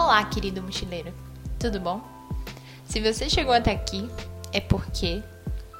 [0.00, 1.12] Olá, querido mochileiro.
[1.58, 2.00] Tudo bom?
[2.84, 4.08] Se você chegou até aqui,
[4.52, 5.20] é porque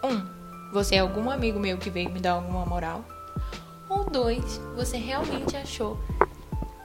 [0.02, 0.08] 1.
[0.08, 0.26] Um,
[0.72, 3.04] você é algum amigo meu que veio me dar alguma moral.
[3.88, 4.60] Ou 2.
[4.74, 5.96] Você realmente achou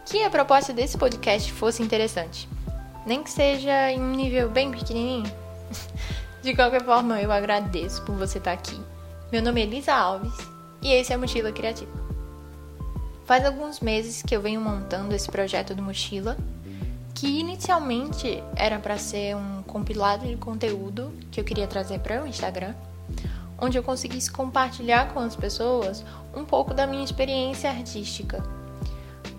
[0.06, 2.48] que a proposta desse podcast fosse interessante.
[3.04, 5.30] Nem que seja em um nível bem pequenininho.
[6.44, 8.80] De qualquer forma, eu agradeço por você estar aqui.
[9.32, 10.38] Meu nome é Elisa Alves
[10.84, 11.92] e esse é Mochila Criativa.
[13.26, 16.38] Faz alguns meses que eu venho montando esse projeto do Mochila
[17.14, 22.28] que inicialmente era para ser um compilado de conteúdo que eu queria trazer para o
[22.28, 22.74] Instagram,
[23.60, 26.04] onde eu conseguisse compartilhar com as pessoas
[26.36, 28.44] um pouco da minha experiência artística,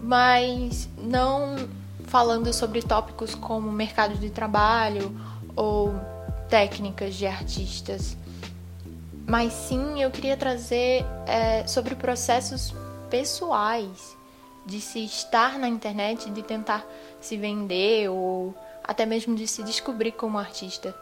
[0.01, 1.56] mas não
[2.06, 5.15] falando sobre tópicos como mercado de trabalho
[5.56, 5.95] ou
[6.48, 8.16] técnicas de artistas,
[9.27, 12.74] mas sim eu queria trazer é, sobre processos
[13.10, 14.16] pessoais
[14.64, 16.86] de se estar na internet, de tentar
[17.20, 20.95] se vender ou até mesmo de se descobrir como artista.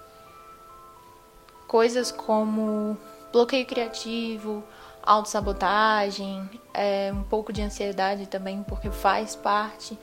[1.66, 2.96] Coisas como
[3.32, 4.62] bloqueio criativo,
[5.02, 9.98] autossabotagem, é, um pouco de ansiedade também, porque faz parte.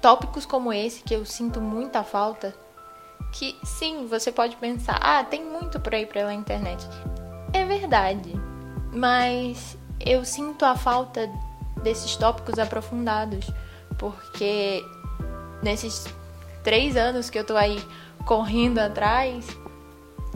[0.00, 2.54] Tópicos como esse que eu sinto muita falta,
[3.32, 6.86] que sim, você pode pensar, ah, tem muito por aí pela internet.
[7.52, 8.32] É verdade,
[8.92, 11.28] mas eu sinto a falta
[11.84, 13.46] desses tópicos aprofundados,
[13.98, 14.84] porque
[15.62, 16.06] nesses
[16.64, 17.80] três anos que eu tô aí
[18.26, 19.46] correndo atrás,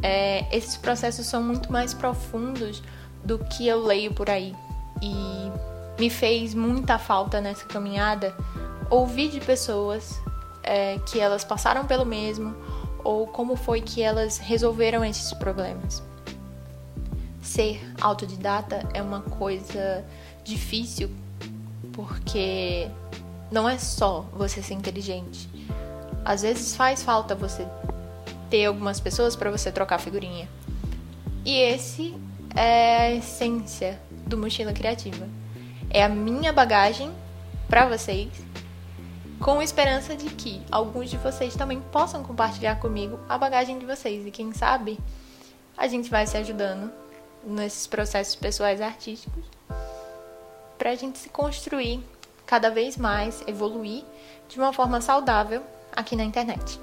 [0.03, 2.83] é, esses processos são muito mais profundos
[3.25, 4.55] do que eu leio por aí.
[5.03, 5.51] E
[5.99, 8.35] me fez muita falta nessa caminhada
[8.91, 10.21] ouvir de pessoas
[10.63, 12.55] é, que elas passaram pelo mesmo
[13.03, 16.03] ou como foi que elas resolveram esses problemas.
[17.41, 20.05] Ser autodidata é uma coisa
[20.45, 21.11] difícil
[21.99, 22.89] porque
[23.51, 25.51] não é só você ser inteligente.
[26.25, 27.67] Às vezes faz falta você
[28.49, 30.49] ter algumas pessoas para você trocar figurinha.
[31.45, 32.15] E esse
[32.55, 35.29] é a essência do Mochila Criativa.
[35.91, 37.11] É a minha bagagem
[37.69, 38.29] para vocês,
[39.41, 44.25] com esperança de que alguns de vocês também possam compartilhar comigo a bagagem de vocês.
[44.25, 45.01] E quem sabe
[45.77, 46.93] a gente vai se ajudando
[47.45, 49.59] nesses processos pessoais artísticos
[50.79, 52.03] para a gente se construir
[52.47, 54.05] cada vez mais, evoluir
[54.49, 55.63] de uma forma saudável
[55.95, 56.81] aqui na internet.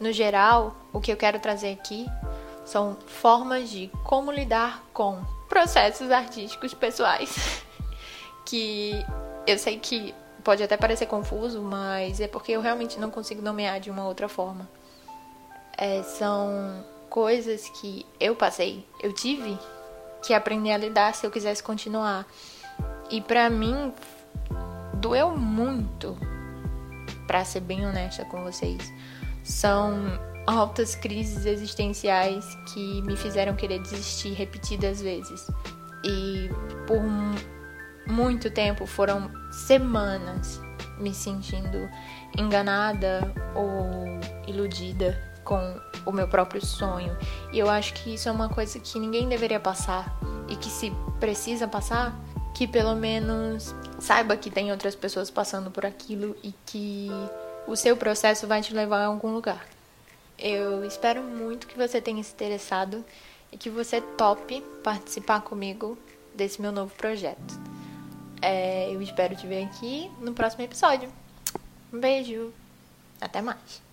[0.00, 2.06] No geral, o que eu quero trazer aqui
[2.64, 7.62] são formas de como lidar com processos artísticos pessoais,
[8.46, 8.92] que
[9.46, 13.80] eu sei que pode até parecer confuso, mas é porque eu realmente não consigo nomear
[13.80, 14.68] de uma outra forma.
[15.76, 19.58] É, são coisas que eu passei, eu tive
[20.22, 22.26] que aprender a lidar se eu quisesse continuar.
[23.12, 23.92] E para mim
[24.94, 26.16] doeu muito,
[27.26, 28.90] para ser bem honesta com vocês.
[29.44, 35.46] São altas crises existenciais que me fizeram querer desistir repetidas vezes.
[36.02, 36.48] E
[36.86, 37.02] por
[38.10, 40.58] muito tempo, foram semanas
[40.98, 41.88] me sentindo
[42.38, 44.06] enganada ou
[44.46, 47.14] iludida com o meu próprio sonho.
[47.52, 50.18] E eu acho que isso é uma coisa que ninguém deveria passar
[50.48, 50.90] e que se
[51.20, 52.18] precisa passar,
[52.62, 57.08] que pelo menos saiba que tem outras pessoas passando por aquilo e que
[57.66, 59.66] o seu processo vai te levar a algum lugar.
[60.38, 63.04] Eu espero muito que você tenha se interessado
[63.50, 65.98] e que você tope participar comigo
[66.36, 67.60] desse meu novo projeto.
[68.40, 71.10] É, eu espero te ver aqui no próximo episódio.
[71.92, 72.52] Um beijo,
[73.20, 73.91] até mais.